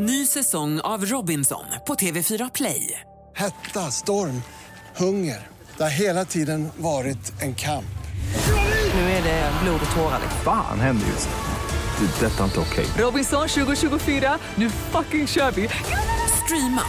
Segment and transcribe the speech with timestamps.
[0.00, 3.00] Ny säsong av Robinson på TV4 Play.
[3.36, 4.42] Hetta, storm,
[4.96, 5.46] hunger.
[5.76, 7.98] Det har hela tiden varit en kamp.
[8.94, 10.20] Nu är det blod och tårar.
[10.44, 12.06] Fan händer just nu.
[12.06, 12.26] Det.
[12.26, 12.86] Detta är inte okej.
[12.98, 15.68] Robinson 2024, nu fucking kör vi!
[16.44, 16.82] Streama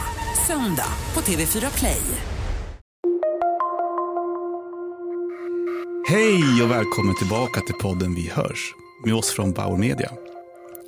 [0.46, 2.02] söndag på TV4 Play.
[6.08, 8.74] Hej och välkommen tillbaka till podden Vi hörs
[9.04, 10.10] med oss från Bauer Media.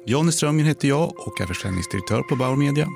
[0.07, 2.89] Jonny Strömgren heter jag och är försäljningsdirektör på Bauer Media.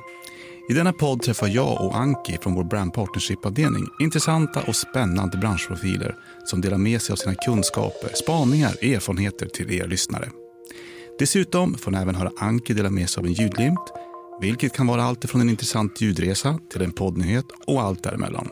[0.68, 6.14] I denna podd träffar jag och Anki från vår brand partnership-avdelning intressanta och spännande branschprofiler
[6.44, 10.28] som delar med sig av sina kunskaper, spaningar och erfarenheter till er lyssnare.
[11.18, 13.92] Dessutom får ni även höra Anki dela med sig av en ljudlimt,
[14.40, 18.48] vilket kan vara allt från en intressant ljudresa till en poddnyhet och allt däremellan.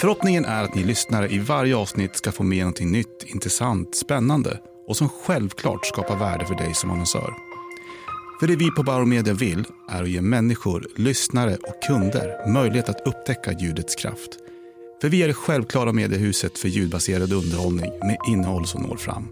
[0.00, 4.58] Förhoppningen är att ni lyssnare i varje avsnitt ska få med någonting nytt, intressant, spännande
[4.90, 7.34] och som självklart skapar värde för dig som annonsör.
[8.40, 12.88] För det vi på Bauer Media vill är att ge människor, lyssnare och kunder möjlighet
[12.88, 14.30] att upptäcka ljudets kraft.
[15.00, 19.28] För vi är det självklara mediehuset för ljudbaserad underhållning med innehåll som når fram.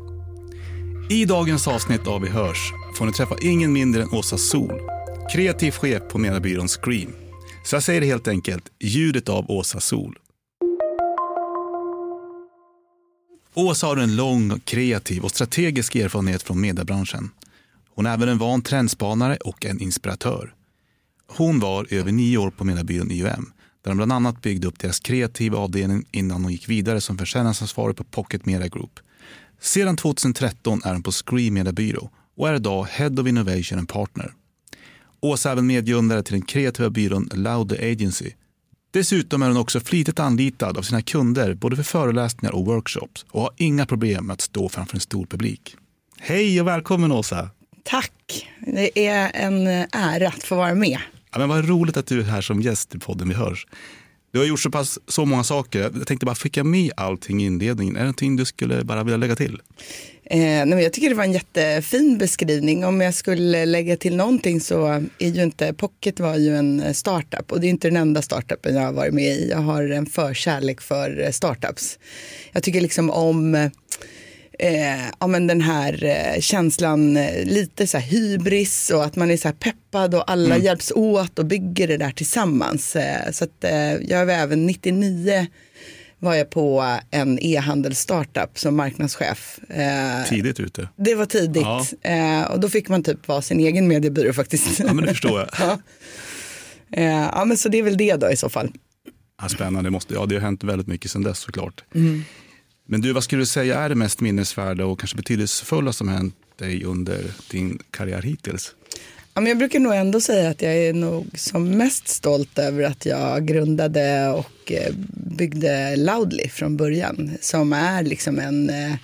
[1.11, 4.81] I dagens avsnitt av Vi hörs får ni träffa ingen mindre än Åsa Sol,
[5.33, 7.13] kreativ chef på mediebyrån Scream.
[7.65, 10.19] Så jag säger det helt enkelt, ljudet av Åsa Sol.
[13.59, 17.31] Åsa har en lång, kreativ och strategisk erfarenhet från mediebranschen.
[17.95, 20.55] Hon är även en van trendspanare och en inspiratör.
[21.27, 23.53] Hon var över nio år på mediebyrån IUM
[23.85, 27.97] där de bland annat byggde upp deras kreativa avdelning innan hon gick vidare som försäljningsansvarig
[27.97, 29.01] på Pocket Media Group.
[29.61, 33.89] Sedan 2013 är hon på Screen Media Byrå och är idag Head of Innovation and
[33.89, 34.33] Partner.
[35.21, 38.33] Åsa är även medgrundare till den kreativa byrån Laude Agency
[38.91, 43.41] Dessutom är hon också flitigt anlitad av sina kunder både för föreläsningar och workshops och
[43.41, 45.77] har inga problem med att stå framför en stor publik.
[46.19, 47.51] Hej och välkommen Åsa!
[47.85, 48.49] Tack!
[48.67, 50.99] Det är en ära att få vara med.
[51.33, 53.67] Ja, men vad roligt att du är här som gäst i podden Vi hörs.
[54.31, 55.81] Du har gjort så pass så många saker.
[55.81, 57.97] Jag tänkte bara skicka med allting i inledningen.
[57.97, 59.61] Är det någonting du skulle bara vilja lägga till?
[60.31, 62.85] Eh, nej, jag tycker det var en jättefin beskrivning.
[62.85, 64.87] Om jag skulle lägga till någonting så
[65.19, 68.23] är ju inte Pocket var ju en eh, startup och det är inte den enda
[68.23, 69.51] startupen jag har varit med i.
[69.51, 71.99] Jag har en förkärlek för eh, startups.
[72.53, 73.71] Jag tycker liksom om eh,
[74.59, 79.31] eh, ja, men den här eh, känslan, eh, lite så här hybris och att man
[79.31, 80.65] är så här peppad och alla mm.
[80.65, 82.97] hjälps åt och bygger det där tillsammans.
[82.97, 83.65] Eh, så att
[84.01, 85.47] jag var även 99
[86.19, 89.59] var jag på en e-handelsstartup som marknadschef.
[90.29, 90.89] Tidigt ute.
[90.97, 91.63] Det var tidigt.
[92.03, 92.47] Ja.
[92.47, 94.81] Och då fick man typ vara sin egen mediebyrå faktiskt.
[94.81, 95.49] Ja, men det förstår jag.
[95.59, 95.79] ja.
[97.33, 98.73] Ja, men så det är väl det då i så fall.
[99.43, 101.85] Ja, spännande, det, måste, ja, det har hänt väldigt mycket sedan dess såklart.
[101.95, 102.25] Mm.
[102.91, 106.35] Men du, vad skulle du säga är det mest minnesvärda och kanske betydelsefulla som hänt
[106.57, 108.75] dig under din karriär hittills?
[109.35, 112.83] Ja, men jag brukar nog ändå säga att jag är nog som mest stolt över
[112.83, 114.93] att jag grundade och eh,
[115.37, 117.31] byggde Loudly från början.
[117.41, 118.95] Som är liksom en, eh,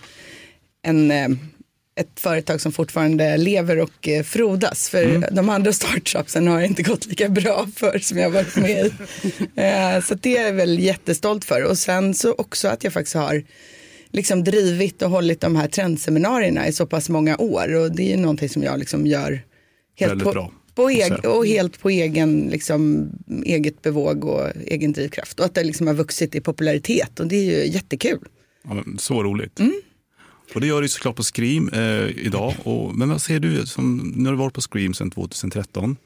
[0.83, 1.29] en eh,
[1.97, 4.89] ett företag som fortfarande lever och frodas.
[4.89, 5.35] För mm.
[5.35, 8.91] de andra startupsen har inte gått lika bra för som jag varit med i.
[10.03, 11.65] så det är jag väl jättestolt för.
[11.65, 13.45] Och sen så också att jag faktiskt har
[14.11, 17.75] liksom drivit och hållit de här trendseminarierna i så pass många år.
[17.75, 19.43] Och det är ju någonting som jag liksom gör
[19.97, 20.53] helt på, bra.
[20.75, 23.11] På eg, och helt på egen, liksom,
[23.45, 25.41] eget bevåg och egen drivkraft.
[25.41, 28.29] Och att det liksom har vuxit i popularitet och det är ju jättekul.
[28.65, 29.61] Ja, så roligt.
[29.61, 29.81] Mm.
[30.55, 32.55] Och det gör du såklart på Scream eh, idag.
[32.63, 35.97] Och, men vad ser du, som, nu har du varit på Scream sedan 2013.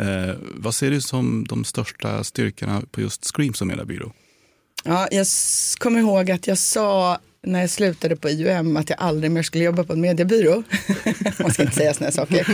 [0.00, 4.12] Eh, vad ser du som de största styrkorna på just Scream som medarbyrå?
[4.84, 5.26] Ja, jag
[5.78, 9.64] kommer ihåg att jag sa när jag slutade på IUM att jag aldrig mer skulle
[9.64, 10.62] jobba på en mediebyrå.
[11.38, 12.46] Man ska inte säga sådana saker.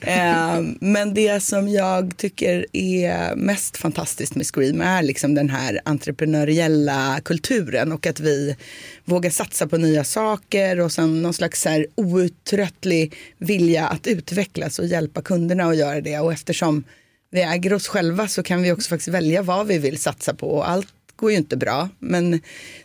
[0.00, 5.80] eh, men det som jag tycker är mest fantastiskt med Scream är liksom den här
[5.84, 8.56] entreprenöriella kulturen och att vi
[9.04, 14.78] vågar satsa på nya saker och sen någon slags så här outtröttlig vilja att utvecklas
[14.78, 16.18] och hjälpa kunderna att göra det.
[16.18, 16.84] Och eftersom
[17.30, 20.50] vi äger oss själva så kan vi också faktiskt välja vad vi vill satsa på
[20.50, 21.88] och allt går ju inte bra.
[21.98, 22.40] Men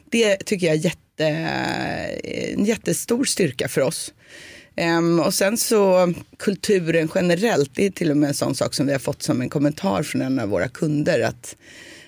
[0.10, 1.28] det tycker jag är jätte jätte,
[2.24, 4.14] eh, en jättestor styrka för oss.
[4.78, 8.86] Um, och sen så kulturen generellt, det är till och med en sån sak som
[8.86, 11.22] vi har fått som en kommentar från en av våra kunder.
[11.22, 11.56] Att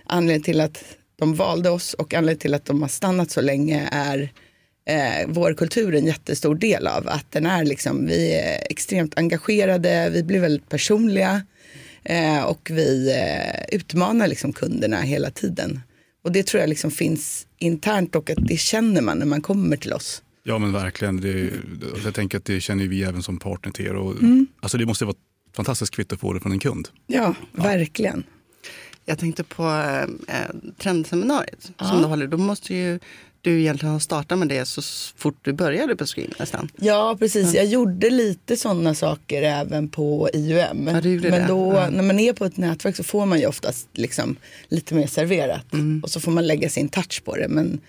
[0.05, 0.83] anledningen till att
[1.19, 4.29] de valde oss och anledningen till att de har stannat så länge är
[4.85, 7.07] eh, vår kultur en jättestor del av.
[7.07, 11.41] Att den är liksom, vi är extremt engagerade, vi blir väldigt personliga
[12.03, 15.81] eh, och vi eh, utmanar liksom kunderna hela tiden.
[16.27, 19.77] Och det tror jag liksom finns internt och att det känner man när man kommer
[19.77, 20.23] till oss.
[20.43, 21.21] Ja men verkligen.
[21.21, 21.51] Det,
[22.03, 23.95] jag tänker att det känner vi även som partner till er.
[23.95, 24.47] Och, mm.
[24.59, 25.15] Alltså det måste vara
[25.55, 26.89] fantastiskt kvitto att få det från en kund.
[27.07, 28.23] Ja, verkligen.
[29.05, 29.63] Jag tänkte på
[30.27, 32.27] eh, trendseminariet som du håller.
[32.27, 32.99] Då måste ju
[33.41, 34.81] du egentligen ha startat med det så
[35.17, 36.69] fort du började på Scream nästan.
[36.75, 37.53] Ja, precis.
[37.53, 40.57] Jag gjorde lite sådana saker även på IUM.
[40.57, 41.45] Ja, Men det.
[41.47, 41.89] då, Ja.
[41.89, 44.35] när man är på ett nätverk så får man ju oftast liksom
[44.67, 45.73] lite mer serverat.
[45.73, 45.99] Mm.
[46.03, 47.47] Och så får man lägga sin touch på det.
[47.47, 47.79] Men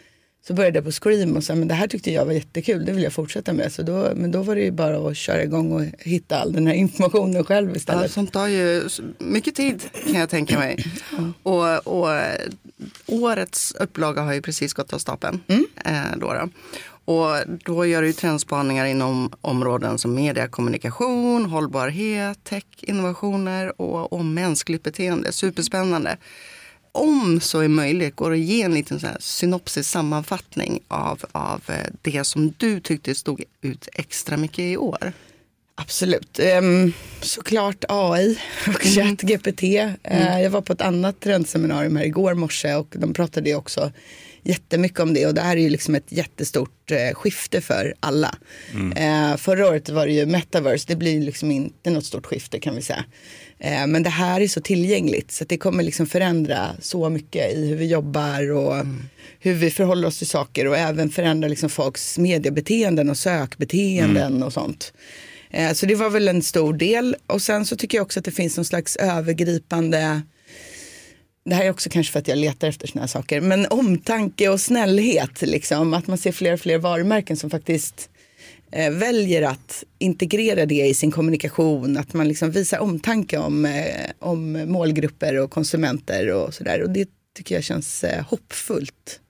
[0.48, 2.92] så började jag på Scream och sa, men det här tyckte jag var jättekul, det
[2.92, 3.72] vill jag fortsätta med.
[3.72, 6.66] Så då, men då var det ju bara att köra igång och hitta all den
[6.66, 8.10] här informationen själv Ja, istället.
[8.12, 10.84] sånt tar ju mycket tid kan jag tänka mig.
[11.42, 12.08] Och, och
[13.06, 15.40] årets upplaga har ju precis gått av stapeln.
[15.84, 16.48] Eh, då då.
[17.12, 24.24] Och då gör du trendspaningar inom områden som media, kommunikation, hållbarhet, tech, innovationer och, och
[24.24, 25.32] mänskligt beteende.
[25.32, 26.16] Superspännande.
[26.98, 31.62] Om så är möjligt, går att ge en liten så här synopsis sammanfattning av, av
[31.68, 35.12] eh, det som du tyckte stod ut extra mycket i år?
[35.74, 36.40] Absolut.
[36.58, 39.62] Um, såklart AI och ChatGPT.
[40.02, 43.92] Eh, jag var på ett annat trendseminarium här igår morse och de pratade ju också
[44.42, 48.34] jättemycket om det och det här är ju liksom ett jättestort eh, skifte för alla.
[48.96, 52.74] Eh, förra året var det ju metaverse, det blir liksom inte något stort skifte kan
[52.74, 53.04] vi säga.
[53.60, 57.68] Eh, men det här är så tillgängligt så det kommer liksom förändra så mycket i
[57.68, 58.86] hur vi jobbar och
[59.40, 64.52] hur vi förhåller oss till saker och även förändra liksom folks mediebeteenden och sökbeteenden och
[64.52, 64.92] sånt.
[65.50, 67.16] Eh, Så det var väl en stor del.
[67.26, 70.22] Och sen så tycker jag också att det finns någon slags övergripande
[71.44, 74.48] det här är också kanske för att jag letar efter såna här saker, men omtanke
[74.48, 78.10] och snällhet, liksom, att man ser fler och fler varumärken som faktiskt
[78.72, 84.10] eh, väljer att integrera det i sin kommunikation, att man liksom visar omtanke om, eh,
[84.18, 86.82] om målgrupper och konsumenter och sådär.
[86.82, 89.20] Och det tycker jag känns eh, hoppfullt.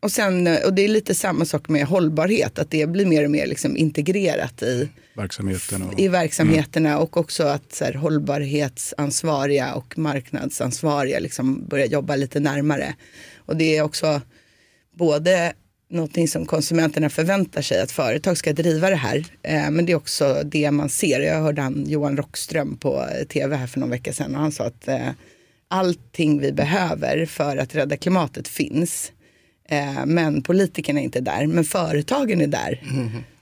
[0.00, 3.24] Och, sen, eh, och det är lite samma sak med hållbarhet, att det blir mer
[3.24, 6.00] och mer liksom integrerat i, Verksamheten och...
[6.00, 12.94] i verksamheterna och också att så här, hållbarhetsansvariga och marknadsansvariga liksom börjar jobba lite närmare.
[13.36, 14.20] Och det är också
[14.98, 15.52] både
[15.88, 19.24] någonting som konsumenterna förväntar sig att företag ska driva det här.
[19.42, 21.20] Eh, men det är också det man ser.
[21.20, 24.52] Jag hörde han Johan Rockström på eh, tv här för någon vecka sedan och han
[24.52, 25.08] sa att eh,
[25.68, 29.12] allting vi behöver för att rädda klimatet finns.
[30.06, 32.82] Men politikerna är inte där, men företagen är där.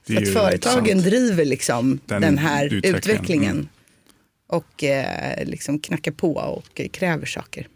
[0.06, 3.50] Är Så att företagen driver liksom den, Den här utvecklingen, utvecklingen.
[3.50, 3.68] mm.
[4.46, 4.84] Och
[5.42, 7.68] liksom knackar på och kräver saker.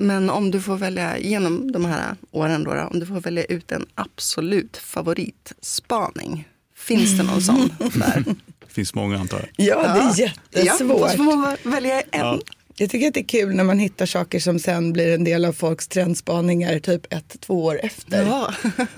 [0.00, 3.72] Men om du får välja genom de här åren, då, om du får välja ut
[3.72, 6.48] en absolut favoritspaning.
[6.76, 7.72] Finns det någon sån?
[7.78, 8.24] Där?
[8.66, 9.66] Det finns många antar jag.
[9.66, 11.10] Ja, det är Ja, jättesvårt.
[11.10, 12.40] så får man välja en.
[12.76, 15.44] Jag tycker att det är kul när man hittar saker som sen blir en del
[15.44, 18.26] av folks trendspaningar typ ett, två år efter.
[18.26, 18.54] Ja.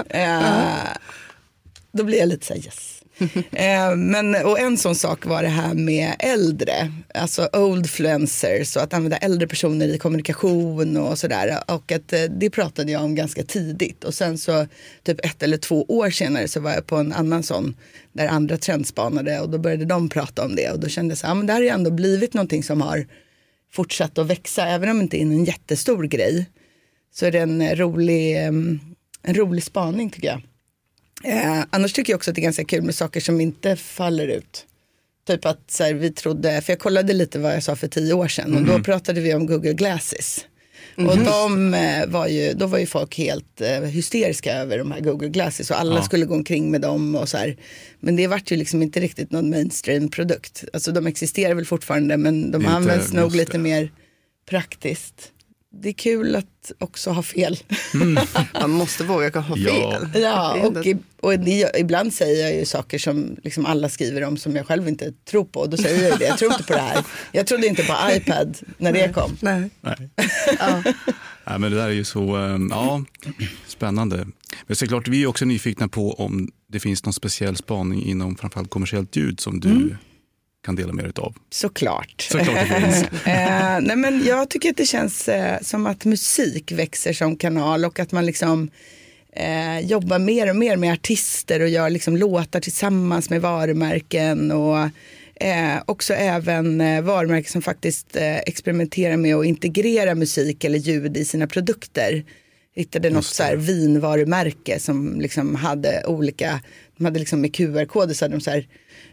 [0.08, 0.96] Eh,
[1.92, 3.01] då blir jag lite så här yes.
[3.52, 8.94] eh, men, och en sån sak var det här med äldre, alltså oldfluencers och att
[8.94, 11.58] använda äldre personer i kommunikation och sådär.
[11.68, 14.66] Och att eh, det pratade jag om ganska tidigt och sen så
[15.02, 17.74] typ ett eller två år senare så var jag på en annan sån
[18.12, 21.26] där andra trendspanade och då började de prata om det och då kände jag så
[21.26, 23.06] här, men det här har ju ändå blivit någonting som har
[23.72, 26.46] fortsatt att växa, även om det inte är en jättestor grej
[27.14, 28.80] så är det en eh, rolig, mm,
[29.22, 30.40] en rolig spaning tycker jag.
[31.24, 34.28] Eh, annars tycker jag också att det är ganska kul med saker som inte faller
[34.28, 34.66] ut.
[35.26, 38.12] Typ att så här, vi trodde, för jag kollade lite vad jag sa för tio
[38.14, 40.44] år sedan och då pratade vi om Google Glasses.
[40.96, 45.00] Och de eh, var ju, då var ju folk helt eh, hysteriska över de här
[45.00, 47.56] Google Glasses och alla skulle gå omkring med dem och så här.
[48.00, 50.64] Men det vart ju liksom inte riktigt någon mainstream produkt.
[50.72, 53.90] Alltså de existerar väl fortfarande men de inte- används nog lite mer
[54.50, 55.31] praktiskt.
[55.74, 57.58] Det är kul att också ha fel.
[58.60, 59.66] Man måste våga ha fel.
[60.14, 60.18] Ja.
[60.20, 64.36] Ja, och, i, och det, ibland säger jag ju saker som liksom alla skriver om
[64.36, 65.66] som jag själv inte tror på.
[65.66, 67.04] Då säger jag det, jag tror inte på det här.
[67.32, 69.36] Jag trodde inte på iPad när det kom.
[69.40, 69.70] Nej.
[69.80, 70.10] Nej.
[71.44, 73.04] Nej, men det där är ju så eh, ja,
[73.66, 74.26] spännande.
[74.66, 78.70] Men såklart, vi är också nyfikna på om det finns någon speciell spaning inom framförallt
[78.70, 79.96] kommersiellt ljud som du
[80.62, 81.34] kan dela med dig av.
[81.50, 82.26] Såklart.
[82.30, 82.70] Såklart
[83.26, 87.84] eh, nej men jag tycker att det känns eh, som att musik växer som kanal
[87.84, 88.70] och att man liksom
[89.32, 94.78] eh, jobbar mer och mer med artister och gör liksom låtar tillsammans med varumärken och
[95.34, 98.16] eh, också även eh, varumärken som faktiskt
[98.46, 102.24] experimenterar med att integrera musik eller ljud i sina produkter.
[102.74, 106.60] Hittade något så här vinvarumärke som liksom hade olika,
[106.96, 108.66] de hade liksom med QR-koder så hade de så här,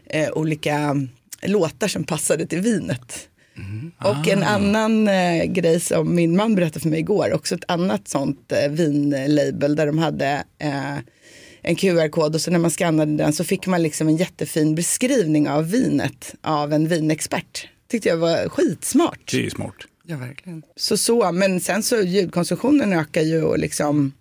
[0.06, 0.96] eh, olika
[1.42, 3.28] låtar som passade till vinet.
[3.98, 8.08] Och en annan eh, grej som min man berättade för mig igår, också ett annat
[8.08, 10.96] sånt eh, vinlabel där de hade eh,
[11.62, 15.48] en QR-kod och så när man skannade den så fick man liksom en jättefin beskrivning
[15.48, 17.68] av vinet av en vinexpert.
[17.88, 19.30] Tyckte jag var skitsmart.
[19.30, 19.74] Det är smart.
[20.04, 20.62] Ja, verkligen.
[20.76, 24.12] Så så, men sen så ljudkonsumtionen ökar ju och liksom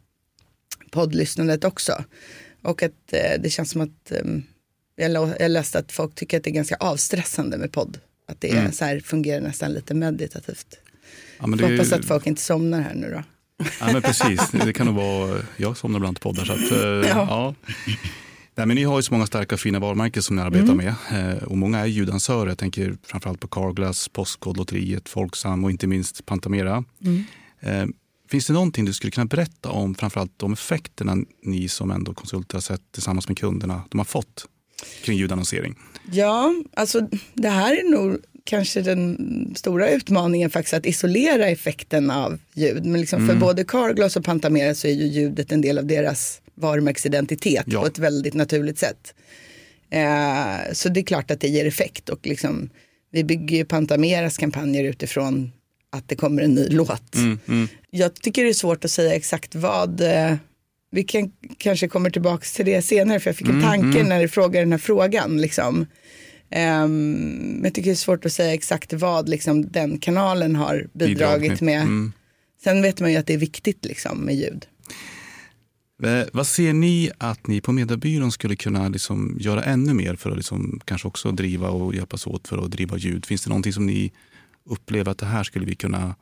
[0.91, 2.03] poddlyssnandet också.
[2.61, 4.23] Och att eh, det känns som att eh,
[4.99, 7.97] jag, läste att folk tycker att det är ganska avstressande med podd.
[8.27, 10.77] Att det är så här, fungerar nästan lite meditativt.
[11.39, 13.23] Ja, men Hoppas att folk inte somnar här nu då.
[13.79, 14.51] ja, men precis.
[14.65, 16.45] Det kan nog vara, jag somnar ibland till poddar.
[16.45, 17.55] Så att, eh, ja.
[18.55, 20.93] Nej, men ni har ju så många starka fina varumärken som ni arbetar med.
[21.11, 22.47] Eh, och många är ljudansörer.
[22.47, 26.83] Jag tänker framförallt på Carglass, Postkodlotteriet, Folksam och inte minst Pantamera.
[27.59, 27.85] Eh,
[28.29, 32.55] finns det någonting du skulle kunna berätta om framförallt de effekterna ni som ändå konsulter
[32.55, 34.45] har sett tillsammans med kunderna de har fått
[35.03, 35.75] kring ljudannonsering?
[36.11, 39.17] Ja, alltså det här är nog kanske den
[39.55, 42.85] stora utmaningen faktiskt att isolera effekten av ljud.
[42.85, 46.41] Men liksom för både Carglass och Pantamera så är ju ljudet en del av deras
[46.55, 47.81] varumärkesidentitet Ja.
[47.81, 49.13] på ett väldigt naturligt sätt.
[49.91, 52.69] Eh, så det är klart att det ger effekt och liksom,
[53.11, 55.51] vi bygger ju Pantameras kampanjer utifrån
[55.91, 57.15] att det kommer en ny låt.
[57.89, 60.33] Jag tycker det är svårt att säga exakt vad eh,
[60.91, 64.27] vi kan, kanske kommer tillbaka till det senare för jag fick en tanke när du
[64.27, 65.41] frågade den här frågan.
[65.41, 65.85] Liksom.
[66.49, 71.61] Men jag tycker det är svårt att säga exakt vad liksom, den kanalen har bidragit
[71.61, 71.81] med.
[71.81, 72.11] Mm.
[72.63, 74.65] Sen vet man ju att det är viktigt liksom, med ljud.
[76.31, 80.37] Vad ser ni att ni på Mediebyrån skulle kunna liksom göra ännu mer för att
[80.37, 83.25] liksom kanske också driva och hjälpas åt för att driva ljud?
[83.25, 84.11] Finns det någonting som ni
[84.65, 86.15] upplever att det här skulle vi kunna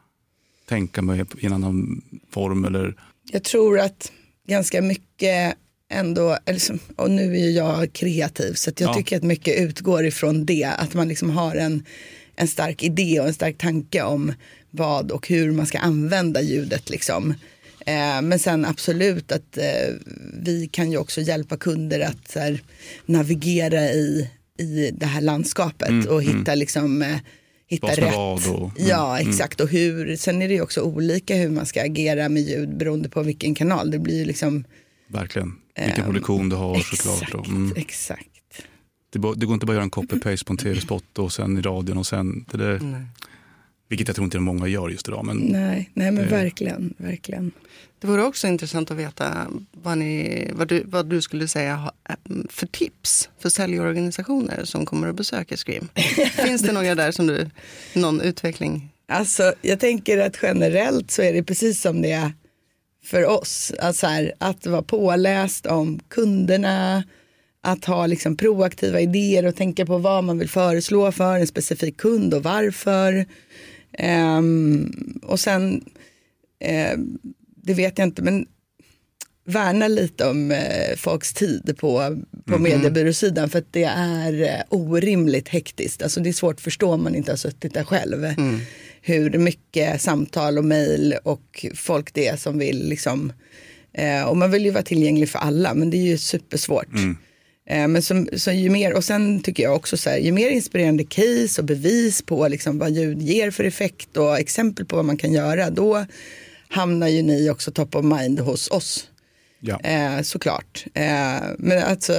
[0.66, 2.66] tänka med i en annan form?
[2.66, 2.96] Eller,
[3.32, 4.12] Jag tror att
[4.48, 5.56] ganska mycket
[5.90, 8.94] ändå, eller som, och nu är ju jag kreativ så jag Ja.
[8.94, 10.64] tycker att mycket utgår ifrån det.
[10.78, 11.86] Att man liksom har en,
[12.36, 14.34] en stark idé och en stark tanke om
[14.72, 16.90] vad och hur man ska använda ljudet.
[16.90, 17.34] Liksom.
[17.86, 19.94] Eh, men sen absolut att eh,
[20.44, 22.62] vi kan ju också hjälpa kunder att här,
[23.06, 27.18] navigera i, i det här landskapet och hitta liksom eh,
[27.68, 28.16] hitta rätt.
[28.16, 29.62] vad och- mm, ja, exakt.
[29.62, 33.10] Och hur, sen är det ju också olika hur man ska agera med ljud beroende
[33.10, 33.92] på vilken kanal.
[33.92, 34.64] Det blir liksom
[35.08, 35.56] verkligen,
[35.86, 37.22] vilken produktion du har såklart.
[37.22, 38.28] exakt, Och, mm, exakt.
[39.10, 41.62] det, det går inte bara att göra en copy-paste på en tv-spot och sen i
[41.62, 43.06] radion och sen, det där,
[43.90, 45.26] vilket jag tror inte många gör just idag.
[45.26, 46.30] Men Nej, nej men Eh.
[46.30, 47.52] verkligen, verkligen.
[48.00, 51.92] Det vore också intressant att veta vad, ni, vad, du, vad du skulle säga ha-
[52.50, 55.90] för tips för säljorganisationer som kommer att besöka Scream.
[56.46, 57.50] Finns det några där som du,
[57.94, 58.90] någon utveckling?
[59.08, 62.32] Alltså, jag tänker att generellt så är det precis som det är
[63.04, 63.74] för oss.
[63.80, 67.04] Alltså här, att vara påläst om kunderna,
[67.62, 71.98] att ha liksom proaktiva idéer och tänka på vad man vill föreslå för en specifik
[71.98, 73.26] kund och varför.
[73.94, 75.86] Ehm, och sen,
[76.60, 77.20] ehm,
[77.68, 78.46] det vet jag inte, men
[79.46, 85.48] värna lite om eh, folks tid på, på mediebyråsidan för att det är eh, orimligt
[85.48, 86.02] hektiskt.
[86.02, 88.26] Alltså det är svårt att förstå om man inte har suttit där själv.
[89.02, 93.34] Hur mycket samtal och mejl och folk det är som vill liksom,
[93.94, 96.94] eh, och man vill ju vara tillgänglig för alla men det är ju supersvårt.
[97.70, 100.50] Eh, Men som, så ju mer, och sen tycker jag också så här, ju mer
[100.50, 105.06] inspirerande case och bevis på liksom vad ljud ger för effekt och exempel på vad
[105.06, 106.06] man kan göra, då
[106.70, 109.10] hamnar ju ni också top of mind hos oss.
[109.60, 109.80] ja.
[109.80, 110.86] Eh, såklart.
[110.94, 112.14] Eh, men alltså,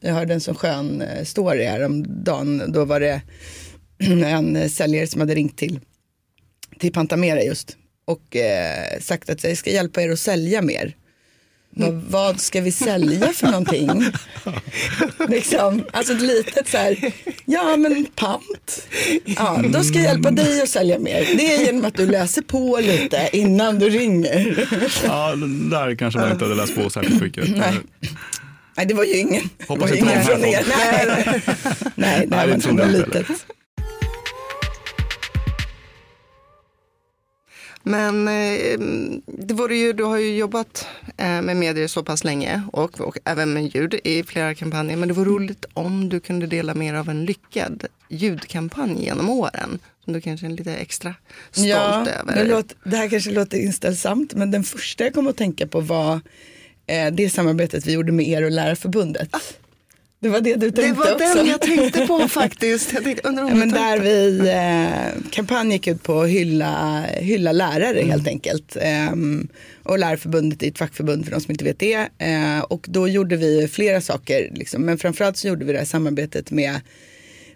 [0.00, 2.72] jag hörde en sån skön eh, story här om dagen.
[2.72, 3.22] Då var det
[4.24, 5.80] en eh, säljare som hade ringt till,
[6.78, 10.96] till Pantamera just och eh, sagt att jag ska hjälpa er att sälja mer.
[11.78, 14.04] Vad, vad ska vi sälja för någonting?
[15.28, 17.12] liksom, alltså ett litet så här,
[17.44, 18.88] ja men pant.
[19.24, 21.36] Ja, då ska jag hjälpa dig att sälja mer.
[21.36, 24.68] Det är genom att du läser på lite innan du ringer.
[25.04, 25.34] ja,
[25.70, 27.56] där kanske man inte hade läst på särskilt mycket.
[27.56, 27.74] Nej.
[28.76, 29.48] Nej, det var ju ingen.
[29.68, 30.64] Hoppas inte här från er.
[30.68, 31.42] Nej, nej.
[31.94, 33.26] nej, Nej, inte inte från något det litet.
[37.88, 38.78] Men eh,
[39.26, 43.18] det vore ju, du har ju jobbat eh, med medier så pass länge och, och
[43.24, 44.96] även med ljud i flera kampanjer.
[44.96, 49.78] Men det vore roligt om du kunde dela mer av en lyckad ljudkampanj genom åren.
[50.04, 51.14] Som du kanske är lite extra
[51.50, 52.34] stolt Ja, över.
[52.34, 55.80] det, låter, det här kanske låter inställsamt, men den första jag kom att tänka på
[55.80, 56.20] var
[56.86, 59.36] eh, det samarbetet vi gjorde med er och Lärarförbundet.
[60.20, 61.38] Det var det du det tänkte var också.
[61.38, 62.92] den jag tänkte på faktiskt.
[62.92, 67.04] Jag tänkte, undrar om Ja, men där vi, eh, kampanjen gick ut på att hylla,
[67.20, 68.76] hylla lärare helt enkelt.
[68.80, 69.48] Ehm,
[69.82, 72.08] och Lärarförbundet är ett fackförbund för de som inte vet det.
[72.18, 74.82] Eh, och då gjorde vi flera saker, liksom.
[74.82, 76.80] men framförallt så gjorde vi det här samarbetet med,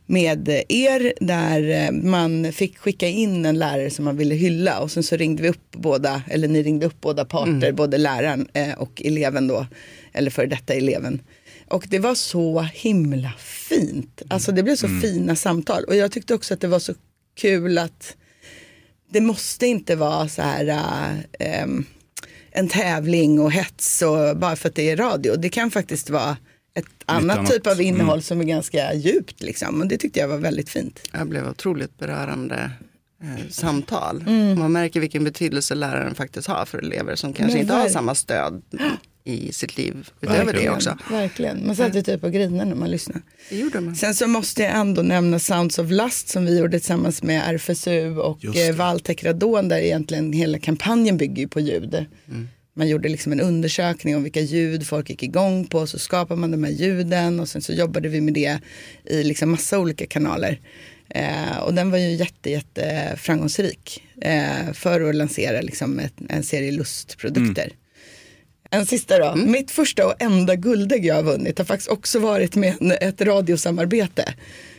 [0.07, 4.91] med er där eh, man fick skicka in en lärare som man ville hylla och
[4.91, 7.77] sen så ringde vi upp båda, eller ni ringde upp båda parter, mm.
[7.77, 9.67] både läraren eh, och eleven då,
[10.13, 11.21] eller för detta eleven.
[11.71, 15.01] Och det var så himla fint, alltså det blev så mm.
[15.01, 16.95] fina samtal och jag tyckte också att det var så
[17.35, 18.17] kul att
[19.11, 20.69] det måste inte vara så här
[21.39, 21.65] äh,
[22.53, 25.37] en tävling och hets och bara för att det är radio.
[25.37, 26.37] Det kan faktiskt vara
[26.75, 28.23] ett annat, annat, typ av innehåll mm.
[28.23, 29.43] som är ganska djupt.
[29.43, 29.81] Liksom.
[29.81, 31.01] Och det tyckte jag var väldigt fint.
[31.13, 32.71] Jag blev otroligt berörande
[33.23, 34.25] eh, samtal.
[34.27, 34.59] Mm.
[34.59, 38.15] Man märker vilken betydelse läraren faktiskt har för elever som kanske Men inte har samma
[38.15, 38.63] stöd
[39.25, 40.65] i sitt liv utöver Verkligen.
[40.65, 40.99] det också.
[41.11, 43.21] Verkligen, man satt ju typ och grinade när man lyssnade.
[43.49, 43.97] Det gjorde man.
[43.97, 48.17] Sen så måste jag ändå nämna Sounds of Lust som vi gjorde tillsammans med RFSU
[48.17, 51.95] och eh, Valtech Radon där egentligen hela kampanjen bygger på ljud.
[52.29, 52.49] Mm.
[52.75, 55.87] Man gjorde liksom en undersökning om vilka ljud folk gick igång på.
[55.87, 58.59] Så skapade man de här ljuden och sen så jobbade vi med det
[59.05, 60.61] i liksom massa olika kanaler.
[61.09, 66.43] Eh, och den var ju jätte, jätte framgångsrik eh, för att lansera liksom ett, en
[66.43, 67.65] serie lustprodukter.
[67.65, 67.77] Mm.
[68.71, 69.27] En sista då.
[69.27, 69.51] Mm.
[69.51, 74.35] Mitt första och enda guldägg jag har vunnit har faktiskt också varit med ett radiosamarbete.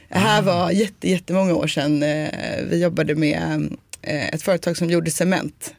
[0.10, 0.42] Det här ah.
[0.42, 2.04] var jätte, jättemånga år sedan.
[2.04, 2.30] Eh,
[2.70, 3.70] vi jobbade med
[4.02, 5.74] eh, ett företag som gjorde cement.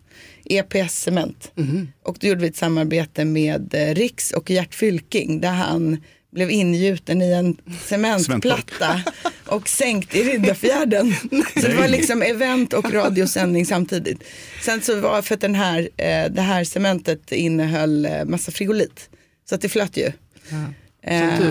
[0.44, 1.52] EPS Cement.
[1.56, 1.88] Mm.
[2.02, 6.02] Och då gjorde vi ett samarbete med eh, Riks och Gert Fylking där han
[6.32, 9.02] blev ingjuten i en cementplatta
[9.46, 11.14] och sänkt i Riddarfjärden.
[11.54, 14.24] Så det var liksom event och radiosändning samtidigt.
[14.62, 19.10] Sen så var för att den här, eh, det här cementet innehöll eh, massa frigolit.
[19.48, 20.12] Så att det flöt ju.
[20.48, 20.56] Ja.
[21.02, 21.50] Eh,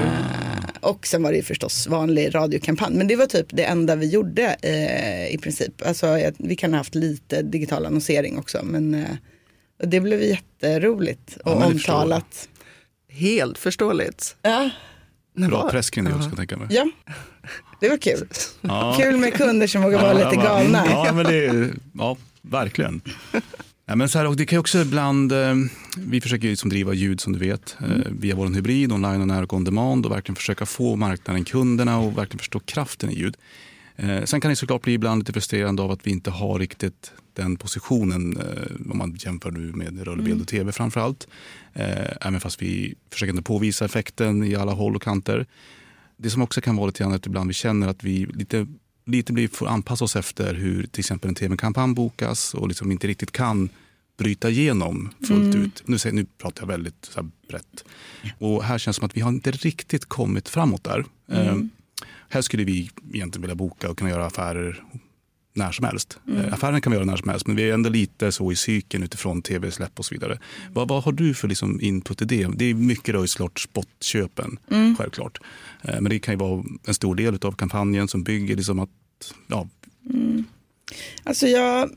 [0.80, 2.96] och sen var det ju förstås vanlig radiokampanj.
[2.96, 5.86] Men det var typ det enda vi gjorde eh, i princip.
[5.86, 8.60] Alltså, vi kan ha haft lite digital annonsering också.
[8.64, 9.16] Men eh,
[9.84, 12.50] det blev jätteroligt och ja, omtalat.
[13.12, 14.36] Helt förståeligt.
[14.41, 14.70] Ja.
[15.34, 16.68] Bra press kring det också, tänka mig.
[16.70, 16.89] Ja,
[17.80, 18.27] det var kul.
[18.62, 18.96] Ja.
[19.00, 20.86] Kul med kunder som vågar vara lite galna.
[20.89, 23.01] Ja, men det, ja verkligen.
[23.86, 25.56] Ja, men så här, och det kan också ibland, eh,
[25.98, 28.18] vi försöker liksom driva ljud som du vet mm.
[28.20, 32.00] via vår hybrid, online och nära och on demand och verkligen försöka få marknaden, kunderna
[32.00, 33.38] och verkligen förstå kraften i ljud.
[33.96, 37.14] Eh, sen kan det såklart bli ibland lite frustrerande av att vi inte har riktigt
[37.34, 38.38] den positionen
[38.92, 41.27] om man jämför nu med rörlig bild och tv framför allt.
[41.74, 45.46] Även fast vi försöker påvisa effekten i alla håll och kanter.
[46.18, 48.68] Det som också kan vara lite grann att ibland vi känner att vi lite
[49.06, 53.08] lite blir, får anpassa oss efter hur till exempel en tv-kampanj bokas och liksom inte
[53.08, 53.70] riktigt kan
[54.18, 55.62] bryta igenom fullt mm.
[55.66, 55.84] ut.
[55.86, 57.84] Nu, nu pratar jag väldigt så här, brett.
[58.38, 61.06] Och här känns det som att vi har inte riktigt kommit framåt där.
[61.32, 61.70] Mm.
[62.31, 64.83] Här skulle vi egentligen vilja boka och kunna göra affärer
[65.53, 66.20] när som helst.
[66.27, 66.46] Mm.
[66.46, 68.55] Eh, affären kan vi göra när som helst, men vi är ändå lite så i
[68.55, 70.31] cykeln utifrån tv-släpp och så vidare.
[70.33, 70.74] Mm.
[70.74, 72.48] Vad, vad, har du för liksom input i det?
[72.55, 74.96] Det är mycket då såklart spotköpen, mm.
[74.96, 75.39] självklart.
[75.81, 78.89] Eh, men det kan ju vara en stor del av kampanjen som bygger liksom att,
[79.48, 79.67] ja.
[80.09, 80.44] Mm.
[81.24, 81.89] Alltså jag,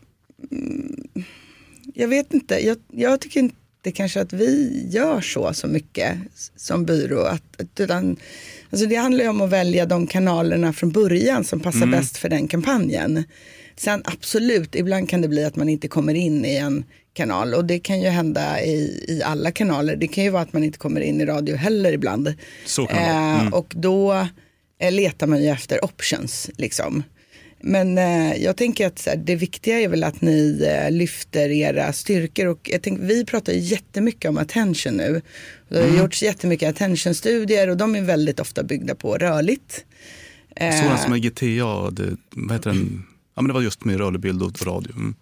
[0.50, 1.06] mm,
[1.94, 3.56] jag vet inte, jag, jag tycker inte
[3.90, 6.18] kanske att vi gör så så mycket
[6.56, 7.20] som byrå.
[7.20, 8.16] Att, utan,
[8.70, 11.90] alltså det handlar ju om att välja de kanalerna från början som passar mm.
[11.90, 13.24] bäst för den kampanjen.
[13.76, 17.64] Sen absolut, ibland kan det bli att man inte kommer in i en kanal och
[17.64, 19.96] det kan ju hända i, i alla kanaler.
[19.96, 22.34] Det kan ju vara att man inte kommer in i radio heller ibland.
[22.66, 23.52] Så kan eh, mm.
[23.52, 24.26] Och då
[24.80, 27.02] eh, letar man ju efter options liksom.
[27.66, 31.92] Men eh, jag tänker att här, det viktiga är väl att ni eh, lyfter era
[31.92, 32.46] styrkor.
[32.46, 35.22] Och jag tänker, vi pratar jättemycket om attention nu.
[35.68, 35.98] Det har mm.
[35.98, 39.84] gjorts jättemycket attention-studier och de är väldigt ofta byggda på rörligt.
[40.56, 43.04] Eh, Sådana som är GTA, det, vad heter den?
[43.34, 44.92] Ja, men det var just med rörlig bild och radio.
[44.96, 45.14] Mm.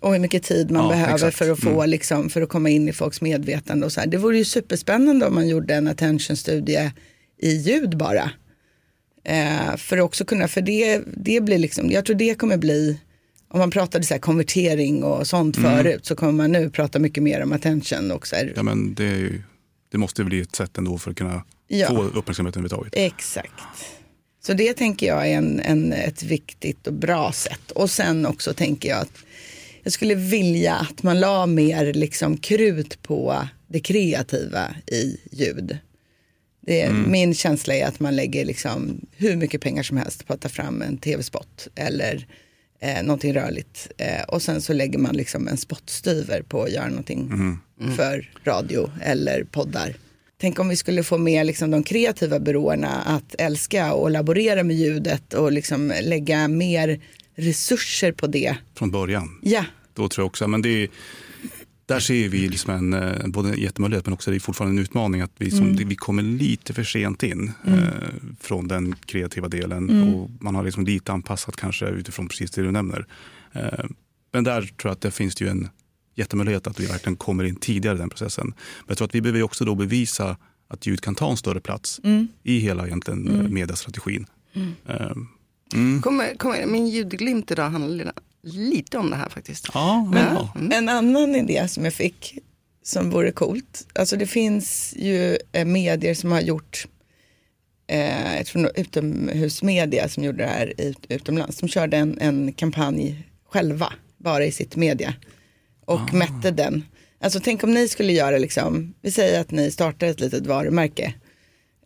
[0.00, 1.36] Och hur mycket tid man ja, behöver exakt.
[1.36, 1.90] för att få, mm.
[1.90, 3.86] liksom, för att komma in i folks medvetande.
[3.86, 4.06] Och så här.
[4.06, 6.90] Det vore ju superspännande om man gjorde en attention-studie
[7.38, 8.30] i ljud bara.
[9.24, 13.00] Eh, för att också kunna, för det, det blir liksom, jag tror det kommer bli,
[13.48, 15.76] om man pratade så konvertering och sånt mm.
[15.76, 18.10] förut så kommer man nu prata mycket mer om attention.
[18.10, 18.52] Och så här.
[18.56, 19.32] Ja men det,
[19.92, 21.88] det måste bli ett sätt ändå för att kunna ja.
[21.88, 22.92] få uppmärksamhet överhuvudtaget.
[22.96, 23.52] Exakt.
[24.46, 27.70] Så det tänker jag är en, en, ett viktigt och bra sätt.
[27.70, 29.18] Och sen också tänker jag att
[29.82, 35.78] jag skulle vilja att man la mer liksom krut på det kreativa i ljud.
[36.66, 37.10] Det är, mm.
[37.10, 40.48] Min känsla är att man lägger liksom hur mycket pengar som helst på att ta
[40.48, 42.26] fram en tv-spot eller
[42.80, 43.92] eh, någonting rörligt.
[43.98, 47.58] Eh, och sen så lägger man liksom en spottstyver på att göra någonting mm.
[47.80, 47.96] Mm.
[47.96, 49.94] för radio eller poddar.
[50.40, 54.76] Tänk om vi skulle få med liksom de kreativa byråerna att älska och laborera med
[54.76, 57.00] ljudet och liksom lägga mer
[57.36, 58.56] resurser på det.
[58.74, 59.40] Från början?
[59.42, 59.64] Ja.
[59.94, 60.88] Då tror jag också, men det är
[61.86, 64.82] där ser vi liksom en, eh, både en jättemöjlighet men också det är fortfarande en
[64.82, 67.74] utmaning att vi, som, vi kommer lite för sent in eh,
[68.40, 72.70] från den kreativa delen och man har liksom lite anpassat kanske utifrån precis det du
[72.70, 73.06] nämner.
[73.52, 73.84] Eh,
[74.32, 75.68] men där tror jag att det finns ju en
[76.14, 78.46] jättemöjlighet att vi verkligen kommer in tidigare i den processen.
[78.46, 80.36] Men jag tror att vi behöver också då bevisa
[80.68, 82.00] att ljud kan ta en större plats
[82.42, 83.54] i hela egentligen mm.
[83.54, 84.26] mediestrategin.
[84.86, 85.12] Eh,
[86.02, 88.12] Kommer, kommer, min ljudglimt idag handlar
[88.44, 89.68] lite om det här faktiskt.
[89.74, 90.48] ja, ja.
[90.72, 92.38] En annan idé som jag fick
[92.82, 93.86] som vore coolt.
[93.94, 96.86] Alltså det finns ju eh, medier som har gjort
[97.86, 101.58] eh, jag tror utomhusmedia som gjorde det här ut, utomlands.
[101.58, 105.14] De körde en, en kampanj själva, bara i sitt media.
[105.86, 106.84] Och mätte den.
[107.20, 111.14] Alltså tänk om ni skulle göra liksom, vi säger att ni startar ett litet varumärke.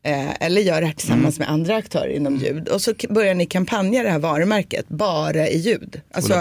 [0.02, 2.68] Eh, eller gör det här tillsammans med andra aktörer inom ljud.
[2.68, 6.00] Och så börjar ni kampanja det här varumärket bara i ljud.
[6.14, 6.38] Alltså, det.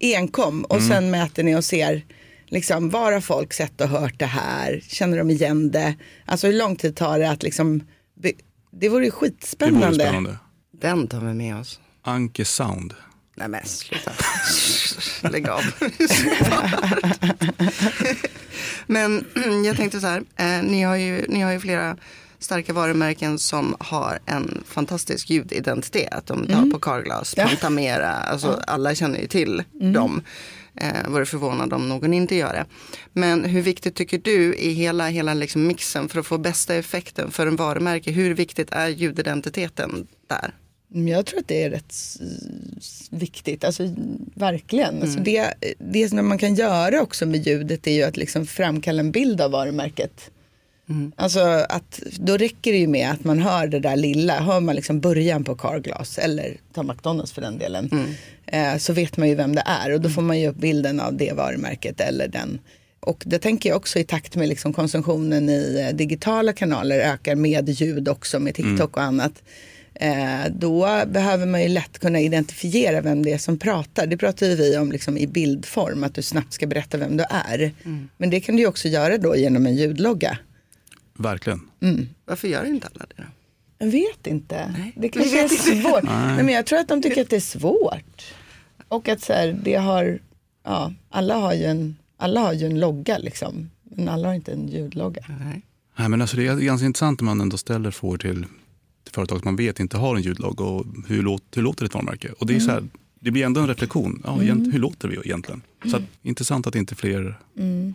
[0.00, 2.02] enkom och sen mäter ni och ser
[2.46, 4.80] liksom, var har folk sett och hört det här?
[4.88, 5.94] Känner de igen det?
[6.24, 8.32] Alltså hur lång tid tar det att liksom, det vore ju
[8.70, 9.94] Det vore skitspännande.
[9.94, 10.36] spännande.
[10.80, 11.80] Den tar vi med oss.
[12.02, 12.94] Anke Sound.
[13.34, 14.12] Nej men sluta.
[15.30, 15.62] Lägg av.
[18.86, 19.24] men
[19.64, 20.22] jag tänkte så här.
[20.36, 21.96] Eh, ni, har ju, ni har ju flera
[22.38, 26.26] starka varumärken som har en fantastisk ljudidentitet.
[26.26, 27.46] De tar på Carglass, Ja.
[27.48, 28.10] Pantamera.
[28.12, 30.22] Alltså, Alla känner ju till dem.
[30.80, 32.64] Eh, vore förvånad om någon inte gör det.
[33.12, 37.30] Men hur viktigt tycker du i hela, hela liksom mixen för att få bästa effekten
[37.30, 38.10] för en varumärke?
[38.10, 40.54] Hur viktigt är ljudidentiteten där?
[40.88, 41.94] Men Jag tror att det är rätt
[43.10, 43.82] viktigt, alltså
[44.34, 45.02] verkligen.
[45.02, 49.00] Alltså det, det som man kan göra också med ljudet är ju att liksom framkalla
[49.00, 50.30] en bild av varumärket.
[51.16, 54.74] Alltså att då räcker det ju med att man hör det där lilla, hör man
[54.74, 57.90] liksom början på Carglass eller ta McDonalds för den delen.
[58.46, 61.00] Eh, så vet man ju vem det är och då får man ju upp bilden
[61.00, 62.58] av det varumärket eller den.
[63.00, 67.34] Och det tänker jag också i takt med liksom konsumtionen i eh, digitala kanaler ökar
[67.34, 69.42] med ljud också med TikTok och annat.
[69.94, 74.06] Eh, då behöver man ju lätt kunna identifiera vem det är som pratar.
[74.06, 77.24] Det pratar ju vi om liksom i bildform, att du snabbt ska berätta vem du
[77.30, 77.72] är.
[78.16, 80.38] Men det kan du ju också göra då genom en ljudlogga.
[81.16, 81.60] Verkligen.
[82.24, 83.24] Varför gör inte alla det då?
[83.78, 84.74] Jag vet inte.
[84.96, 86.02] Det kanske är svårt.
[86.02, 88.34] Nej, men jag tror att de tycker att det är svårt.
[88.88, 90.18] Och att så här, det har,
[90.64, 93.70] ja, alla har ju en, alla har ju en logga liksom.
[93.82, 95.24] Men alla har inte en ljudlogga.
[95.28, 95.62] Nej.
[95.98, 98.46] Nej, men alltså det är ganska intressant om man ändå ställer frågor till,
[99.04, 101.94] till företag som man vet inte har en ljudlogg och hur, låt, hur låter ett
[101.94, 102.32] varumärke?
[102.38, 102.84] Och det, är så här,
[103.20, 104.22] det blir ändå en reflektion.
[104.24, 105.62] Ja, egent- Hur låter vi egentligen?
[105.90, 107.38] Så att, intressant att inte fler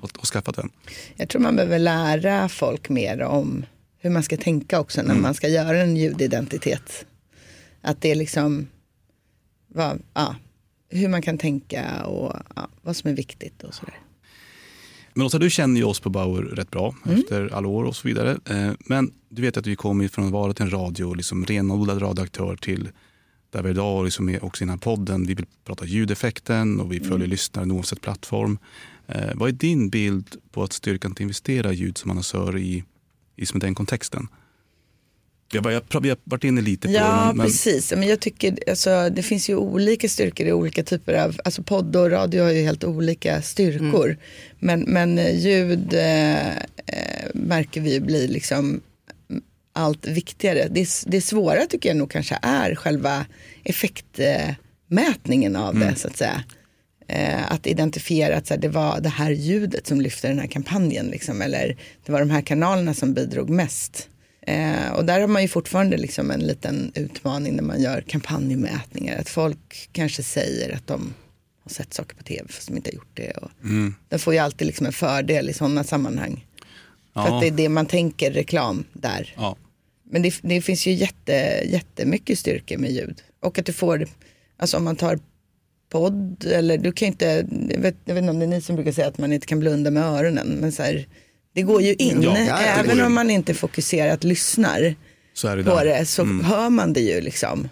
[0.02, 0.70] har, har skaffat den.
[1.16, 3.66] Jag tror man behöver lära folk mer om
[4.00, 7.06] hur man ska tänka också när man ska göra en ljudidentitet.
[7.82, 8.68] Att det är liksom
[9.68, 10.36] vad, ja,
[10.90, 14.00] hur man kan tänka och ja, vad som är viktigt och sådär.
[15.14, 18.08] Men Åsa, du känner ju oss på Bauer rätt bra efter alla år och så
[18.08, 18.40] vidare.
[18.50, 22.56] Eh, Men du vet att vi kommer från att vara en radio, liksom renodlad radioaktör
[22.56, 22.90] till
[23.52, 25.26] där vi idag liksom är också i den här podden.
[25.28, 28.58] Vi vill prata ljudeffekten och vi följer lyssnaren oavsett plattform.
[29.08, 32.84] Eh, vad är din bild på att styrkan att investera i ljud som annonsör i,
[33.36, 34.28] i som den kontexten?
[35.54, 37.00] Vi har, vi har varit inne lite på det.
[37.00, 37.92] Ja, men- men, precis.
[37.92, 41.96] Men jag tycker, alltså, det finns ju olika styrkor i olika typer av, alltså podd
[41.96, 44.18] och radio har ju helt olika styrkor.
[44.60, 46.64] Men, men eh, ljud eh, eh,
[47.34, 48.82] märker vi blir liksom
[49.74, 50.68] allt viktigare.
[50.68, 53.26] Det, det svåra tycker jag nog kanske är själva
[53.64, 56.44] effektmätningen av det så att säga.
[57.08, 60.48] Eh, att identifiera att så här, det var det här ljudet som lyfte den här
[60.48, 61.08] kampanjen.
[61.08, 64.10] Liksom, eller det var de här kanalerna som bidrog mest.
[64.48, 69.20] Eh, och där har man ju fortfarande liksom en liten utmaning när man gör kampanjmätningar.
[69.20, 71.14] Att folk kanske säger att de
[71.64, 73.32] har sett saker på tv fast de inte har gjort det.
[73.32, 73.50] Och
[74.10, 76.46] Den får ju alltid liksom en fördel i sådana sammanhang.
[77.14, 77.36] För Ja.
[77.36, 79.34] att det är det man tänker reklam där.
[79.38, 79.56] ja.
[80.14, 83.22] Men det, det finns ju jätte, jättemycket styrka med ljud.
[83.40, 84.08] Och att du får,
[84.58, 85.20] alltså om man tar
[85.90, 87.26] podd eller du kan inte,
[87.70, 89.48] jag vet, jag vet inte om det är ni som brukar säga att man inte
[89.48, 90.48] kan blunda med öronen.
[90.48, 91.08] Men så här,
[91.54, 93.06] det går ju in, Ja, även in.
[93.06, 94.96] om man inte fokuserat lyssnar
[95.34, 95.86] Så det på där.
[95.86, 97.70] det så hör man det ju liksom.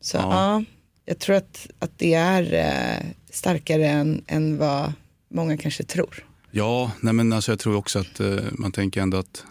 [0.00, 0.64] Så ja, Ja.
[1.04, 4.92] jag tror att, att det är eh, starkare än, än vad
[5.30, 6.24] många kanske tror.
[6.56, 9.44] Ja, nej men alltså jag tror också att eh, man tänker ändå att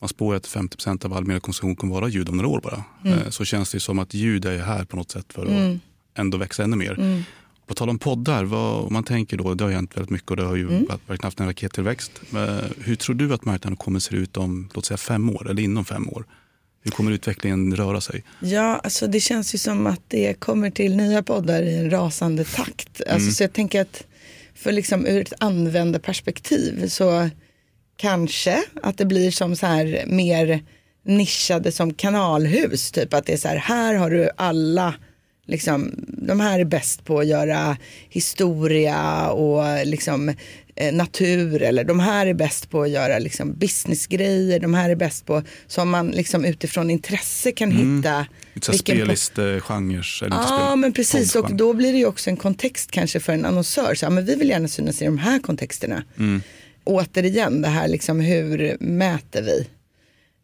[0.00, 2.84] man spår att 50% av all mediekonsumtion kommer vara ljud om några år bara.
[3.12, 5.80] Eh, så känns det som att ljud är här på något sätt för att
[6.18, 7.24] ändå växa ännu mer.
[7.66, 10.42] På tal om poddar, vad, man tänker då, det har hänt väldigt mycket och det
[10.42, 12.12] har ju verkligen haft en rakettillväxt.
[12.30, 15.62] Men hur tror du att marknaden kommer se ut om låt säga fem år eller
[15.62, 16.24] inom fem år?
[16.82, 18.24] Hur kommer utvecklingen röra sig?
[18.40, 22.44] Ja, alltså det känns ju som att det kommer till nya poddar i en rasande
[22.44, 23.00] takt.
[23.10, 24.04] Alltså, Så jag tänker att
[24.60, 27.30] för liksom ur ett användarperspektiv så
[27.96, 30.62] kanske att det blir som så här mer
[31.04, 32.92] nischade som kanalhus.
[32.92, 34.94] Typ att det är så här, här har du alla
[35.46, 37.76] liksom, de här är bäst på att göra
[38.08, 40.34] historia och liksom,
[40.80, 44.94] eh, natur eller de här är bäst på att göra liksom, businessgrejer, de här är
[44.96, 47.96] bäst på, som man liksom, utifrån intresse kan Mm.
[47.96, 48.26] hitta.
[48.54, 51.34] Inte Ja, spel- men precis.
[51.36, 53.94] Och då blir det ju också en kontext kanske för en annonsör.
[53.94, 56.02] Så, ja, men vi vill gärna synas i de här kontexterna.
[56.18, 56.42] Mm.
[56.84, 59.66] Återigen, det här liksom hur mäter vi?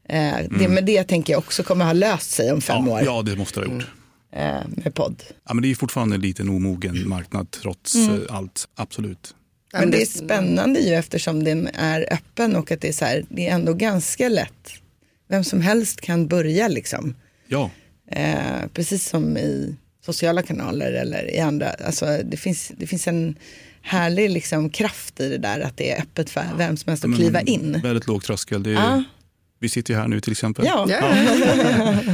[0.08, 2.88] Eh, det, men det tänker jag också kommer ha löst sig om fem Mm.
[2.88, 3.84] ja, år ja, det måste det ha gjort.
[4.32, 5.22] eh, med podd.
[5.48, 8.10] Ja, men det är fortfarande en liten omogen marknad trots Mm.
[8.14, 8.68] eh, allt.
[8.74, 9.34] Absolut.
[9.80, 13.24] Men det är spännande ju eftersom den är öppen och att det är så här,
[13.28, 14.70] det är ändå ganska lätt.
[15.28, 17.14] Vem som helst kan börja liksom.
[17.48, 17.70] Ja,
[18.10, 21.68] Eh, precis som i sociala kanaler eller i andra.
[21.70, 23.38] Alltså, det, finns, det finns en
[23.82, 27.10] härlig liksom, kraft i det där att det är öppet för vem som helst att
[27.10, 27.80] men kliva in.
[27.82, 28.62] Väldigt låg tröskel.
[28.62, 29.02] Det är, Ja.
[29.58, 30.64] Vi sitter ju här nu till exempel.
[30.66, 30.86] Ja.
[30.90, 31.14] Ja.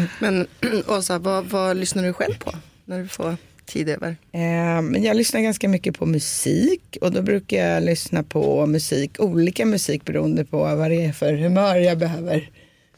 [0.18, 0.46] Men
[0.87, 4.09] Åsa, vad, vad lyssnar du själv på när du får tid över?
[4.33, 9.20] Eh, men jag lyssnar ganska mycket på musik och då brukar jag lyssna på musik,
[9.20, 12.51] olika musik beroende på vad det är för humör jag behöver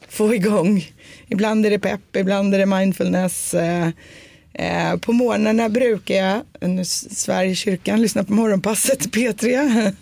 [0.09, 0.85] få igång.
[1.27, 3.53] Ibland är det pepp, ibland är det mindfulness.
[3.53, 3.87] Eh,
[4.53, 9.93] eh, på morgnarna brukar jag, nu s- Sveriges kyrkan, lyssna på morgonpasset P3.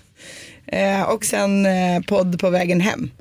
[0.66, 1.68] eh, och sen
[2.08, 3.12] podd på vägen hem.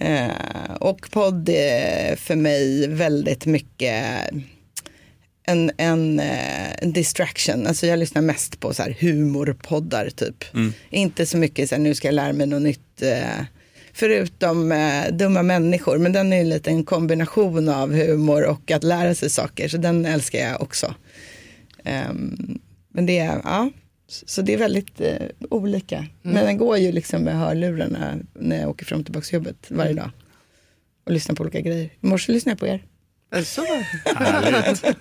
[0.00, 4.04] Eh, och podd är för mig väldigt mycket
[5.46, 7.66] en, en, eh, en distraction.
[7.66, 10.44] Alltså jag lyssnar mest på så här humorpoddar typ.
[10.90, 13.02] Inte så mycket så här, nu ska jag lära mig något nytt.
[13.02, 13.44] Eh,
[13.92, 15.98] förutom eh, Dumma människor.
[15.98, 19.68] Men den är ju lite en kombination av humor och att lära sig saker.
[19.68, 20.94] Så den älskar jag också.
[21.84, 23.70] Ehm, men det är, ja.
[24.06, 25.16] Så det är väldigt eh,
[25.50, 26.06] olika.
[26.22, 29.56] Men den går ju liksom med hörlurarna när jag åker fram och tillbaka till jobbet
[29.68, 30.10] varje dag.
[31.04, 31.84] Och lyssnar på olika grejer.
[31.84, 32.82] I morse lyssnade jag på er.
[33.44, 33.64] Så.
[34.14, 34.96] Härligt.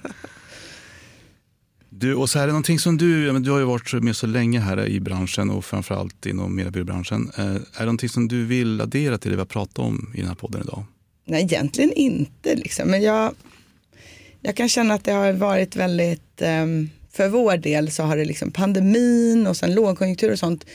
[2.03, 4.27] Du, och så här är det någonting som du, du har ju varit med så
[4.27, 7.31] länge här i branschen och framförallt inom mediebyråbranschen.
[7.37, 10.17] Eh, är det någonting som du vill addera till det vi har pratat om i
[10.17, 10.83] den här podden idag?
[11.25, 12.55] Nej, egentligen inte.
[12.55, 12.87] Liksom.
[12.87, 13.35] Men jag,
[14.41, 18.25] jag kan känna att det har varit väldigt, ehm, för vår del så har det
[18.25, 20.65] liksom pandemin och sen lågkonjunktur och sånt.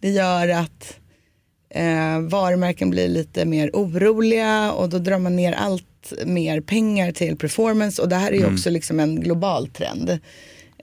[0.00, 0.96] Det gör att
[1.70, 7.36] eh, varumärken blir lite mer oroliga och då drar man ner allt mer pengar till
[7.36, 10.18] performance och det här är ju också liksom en global trend.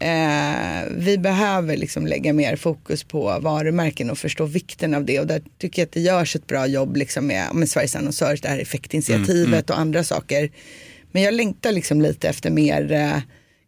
[0.01, 5.27] Eh, vi behöver liksom lägga mer fokus på varumärken och förstå vikten av det och
[5.27, 8.47] där tycker jag att det görs ett bra jobb liksom med, med Sveriges annonsörs, det
[8.47, 10.49] här effektinitiativet och andra saker.
[11.11, 13.17] Men jag längtar liksom lite efter mer eh,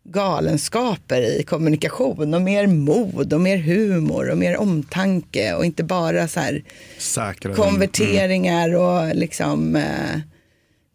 [0.04, 6.28] galenskaper i kommunikation och mer mod och mer humor och mer omtanke och inte bara
[6.28, 6.64] så här
[6.98, 7.54] Säkra.
[7.56, 10.20] konverteringar och liksom eh,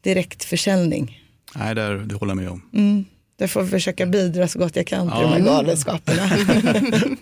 [0.01, 1.21] direktförsäljning.
[1.55, 3.05] Nej, där, det håller jag med om.
[3.41, 5.23] Där får jag försöka bidra så gott jag kan till Ja.
[5.23, 6.31] de här galenskaperna.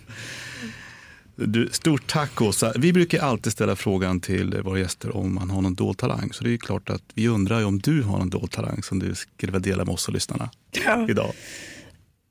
[1.37, 2.72] Du, stort tack Åsa.
[2.78, 6.33] Vi brukar alltid ställa frågan till våra gäster om man har någon dold talang.
[6.33, 9.14] Så det är klart att vi undrar om du har någon dold talang som du
[9.14, 10.50] skulle vilja dela med oss och lyssnarna
[10.87, 11.07] Ja.
[11.11, 11.33] idag.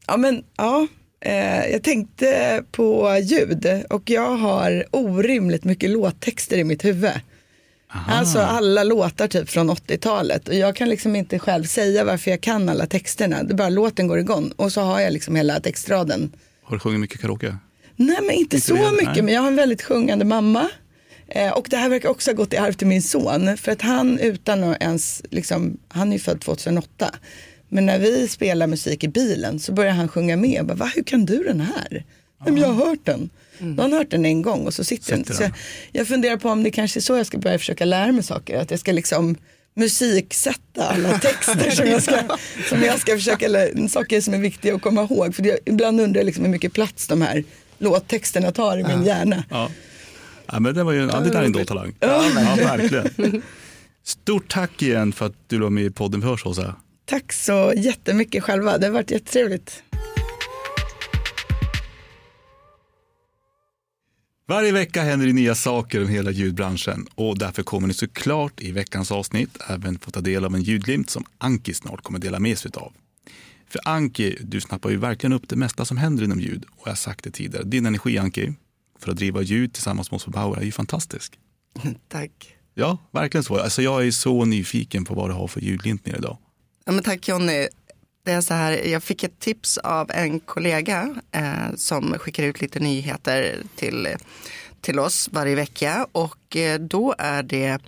[0.08, 0.88] Ja, men ja.
[1.20, 7.12] Eh, jag tänkte på ljud och jag har orimligt mycket låttexter i mitt huvud.
[7.90, 12.42] Alltså alla låtar typ från 80-talet och jag kan liksom inte själv säga varför jag
[12.42, 13.44] kan alla texterna.
[13.44, 16.32] Det bara låten går igång och så har jag liksom hela textraden.
[16.64, 17.58] Har du sjungit mycket karaoke?
[17.96, 19.22] Nej men inte, Inte så det, mycket nej.
[19.22, 20.70] men jag har en väldigt sjungande mamma.
[21.28, 23.58] Eh, och det här verkar också ha gått i arv till min son.
[23.58, 27.16] För att han utan att ens, liksom, han är ju född 2008.
[27.70, 30.50] Men när vi spelar musik i bilen så börjar han sjunga med.
[30.50, 32.04] Jag bara, Va, hur kan du den här?
[32.46, 33.30] Men jag har hört den.
[33.60, 35.20] Då har han hört den en gång och så sitter den.
[35.20, 35.52] Sitter Så den.
[35.92, 38.24] jag, jag funderar på om det kanske är så jag ska börja försöka lära mig
[38.24, 38.60] saker.
[38.60, 39.36] Att jag ska liksom
[39.76, 42.20] musiksätta alla texter som jag ska,
[42.70, 45.36] som jag ska försöka, lä- saker som är viktiga att komma ihåg.
[45.36, 47.44] För det, ibland undrar jag liksom hur mycket plats de här
[47.78, 49.44] låttexterna tar i min hjärna.
[49.50, 49.72] Ja.
[50.52, 51.94] ja men det, var ju, ja, det där är en dold talang.
[52.00, 52.24] Ja,
[52.58, 53.42] verkligen.
[54.06, 56.76] Stort tack igen för att du var med i podden för Åsa.
[57.06, 59.84] Tack så jättemycket själva, det har varit jättetrevligt.
[64.50, 68.72] Varje vecka händer det nya saker om hela ljudbranschen och därför kommer ni såklart i
[68.72, 72.58] veckans avsnitt även få ta del av en ljudglimt som Anki snart kommer dela med
[72.58, 72.94] sig av.
[73.70, 76.92] För Anki, du snappar ju verkligen upp det mesta som händer inom ljud och jag
[76.92, 78.54] har sagt det tidigare, din energi Anki
[79.00, 81.40] för att driva ljud tillsammans med oss på Bauer är ju fantastisk.
[82.08, 82.56] Tack.
[82.74, 83.60] Ja, verkligen så.
[83.60, 86.38] Alltså jag är så nyfiken på vad du har för ljudglimt med idag.
[86.86, 87.68] Ja, men tack Jonny.
[88.28, 92.62] Det är så här, jag fick ett tips av en kollega eh, som skickar ut
[92.62, 94.08] lite nyheter till,
[94.82, 97.80] till oss varje vecka och eh, då är det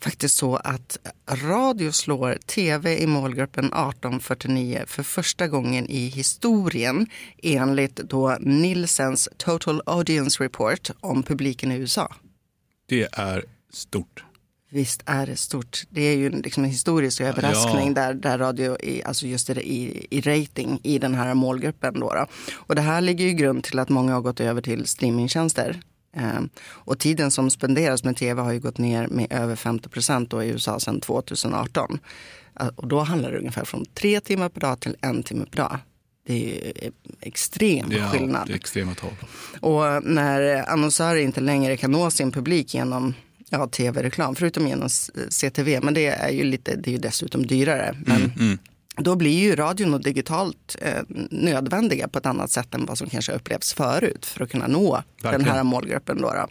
[0.00, 7.06] faktiskt så att radio slår tv i målgruppen 1849 för första gången i historien
[7.42, 12.14] enligt då Nielsens Total Audience Report om publiken i USA.
[12.86, 14.24] Det är stort.
[14.72, 15.82] Visst är det stort.
[15.90, 17.94] Det är ju liksom en historisk överraskning Ja.
[17.94, 22.00] där, där radio, i, alltså just i, i rating i den här målgruppen.
[22.00, 22.26] Då, då.
[22.52, 25.80] Och det här ligger ju grund till att många har gått över till streamingtjänster.
[26.16, 30.32] Eh, och tiden som spenderas med tv har ju gått ner med över 50 procent
[30.32, 31.98] i USA sedan 2018.
[32.60, 35.56] Eh, Och då handlar det ungefär från tre timmar per dag till en timme per
[35.56, 35.78] dag.
[36.26, 38.46] Det är eh, extrem Ja, skillnad.
[38.46, 39.10] det är extrema tal.
[39.60, 43.14] Och när annonsörer inte längre kan nå sin publik genom
[43.50, 44.88] ja, tv-reklam, förutom genom
[45.30, 47.96] CTV, men det är ju, lite, det är ju dessutom dyrare.
[48.06, 48.58] Men Mm,
[48.96, 53.08] då blir ju radion och digitalt eh, nödvändiga på ett annat sätt än vad som
[53.08, 55.54] kanske upplevs förut för att kunna nå den Verkligen.
[55.54, 56.20] här målgruppen.
[56.22, 56.46] Då, då.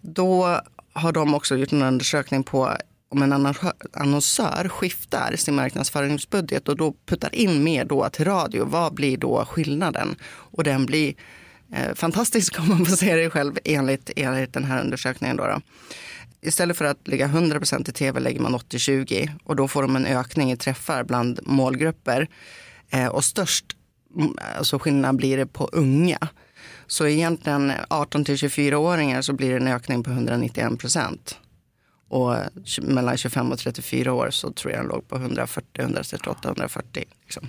[0.00, 0.60] då
[0.92, 2.70] har de också gjort en undersökning på
[3.08, 8.64] om en annonsör- annonsör skiftar sin marknadsföringsbudget och då puttar in mer då till radio,
[8.64, 10.16] vad blir då skillnaden?
[10.24, 11.14] Och den blir
[11.72, 15.36] Eh, fantastisk om man får se det själv enligt, enligt den här undersökningen.
[15.36, 15.60] Då, då.
[16.40, 20.06] Istället för att lägga 100% i tv lägger man 80-20 och då får de en
[20.06, 22.28] ökning i träffar bland målgrupper.
[22.90, 23.64] Eh, och störst
[24.16, 26.28] mm, alltså skillnad blir det på unga.
[26.86, 31.38] Så egentligen 18 till 24-åringar så blir det en ökning på 191 procent.
[32.08, 32.36] Och
[32.82, 37.04] mellan 25 och 34 år så tror jag den låg på 140, 138, 140.
[37.22, 37.48] Liksom.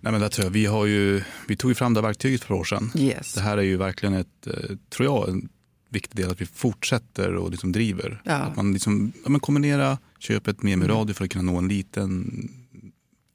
[0.00, 2.44] Nej, men där tror jag, vi, har ju, vi tog ju fram det här verktyget
[2.44, 2.92] för år sedan.
[2.96, 3.34] Yes.
[3.34, 5.48] Det här är ju verkligen ett, eh, tror jag, en
[5.88, 8.22] viktig del att vi fortsätter och liksom driver.
[8.24, 8.34] Ja.
[8.34, 8.48] Mm.
[8.48, 11.68] Att man liksom, ja, men kombinera köpet med, med radio för att kunna nå en
[11.68, 12.48] liten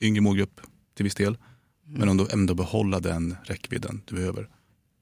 [0.01, 0.61] yngre målgrupp
[0.95, 1.37] till viss del.
[1.87, 1.99] Mm.
[1.99, 4.49] Men ändå, ändå behålla den räckvidden du behöver.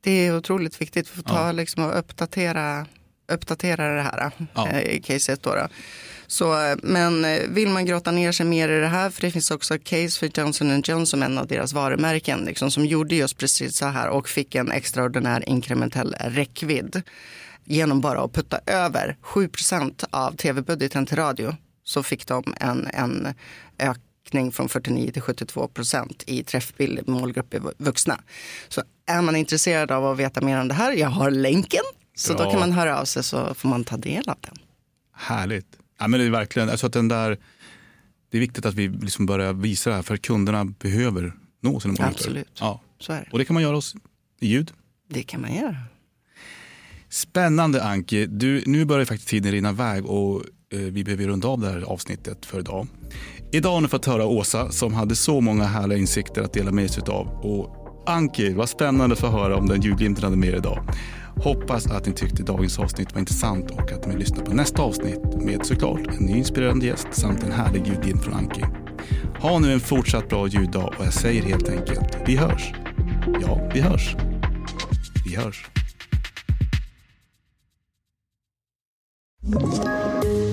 [0.01, 1.51] Det är otroligt viktigt för att ta Ja.
[1.51, 2.85] liksom, och uppdatera,
[3.31, 4.69] uppdatera det här Ja.
[4.69, 5.43] eh, i caset.
[5.43, 5.67] Då, då.
[6.27, 9.31] Så, eh, men eh, vill man grotta ner sig mer i det här, för det
[9.31, 13.77] finns också case för Johnson Johnson, en av deras varumärken, liksom, som gjorde just precis
[13.77, 17.01] så här och fick en extraordinär inkrementell räckvidd
[17.65, 23.33] genom bara att putta över 7% av tv-budgeten till radio så fick de en, en
[23.79, 28.21] ökning från 49 till 72 procent i träffbild målgrupp i vuxna.
[28.67, 31.83] Så är man intresserad av att veta mer om det här, jag har länken.
[32.15, 32.45] Så Bra.
[32.45, 34.55] då kan man höra av sig så får man ta del av den.
[35.15, 35.77] Härligt.
[35.99, 37.37] Ja, men det är verkligen, alltså att den där,
[38.31, 41.91] det är viktigt att vi liksom börjar visa det här för kunderna behöver nå sina
[41.91, 42.13] målgrupper.
[42.13, 42.57] Absolut.
[42.59, 42.81] Ja.
[42.99, 43.27] Så är det.
[43.31, 43.95] Och det kan man göra oss
[44.39, 44.71] i ljud.
[45.09, 45.77] Det kan man göra.
[47.09, 48.25] Spännande Anki.
[48.25, 51.81] Du, nu börjar faktiskt tiden rinna iväg och eh, vi behöver runda av det här
[51.81, 52.87] avsnittet för idag.
[53.51, 56.91] Idag har ni fått höra Åsa som hade så många härliga insikter att dela med
[56.91, 57.27] sig av.
[57.27, 57.75] Och
[58.07, 60.87] Anki, vad spännande att få höra om den julglimten hade med er idag.
[61.35, 65.21] Hoppas att ni tyckte dagens avsnitt var intressant och att ni lyssnar på nästa avsnitt
[65.35, 68.63] med såklart en ny inspirerande gäst samt en härlig julglimt från Anki.
[69.41, 72.73] Ha nu en fortsatt bra juldag och jag säger helt enkelt, vi hörs.
[73.41, 74.15] Ja, vi hörs.
[75.25, 75.65] Vi hörs.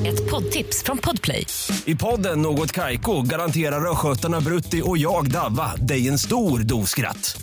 [0.06, 1.46] Ett poddtips från Podplay.
[1.84, 7.42] I podden Något Kaiko garanterar östgötarna Brutti och jag, Davva, dig en stor dos skratt.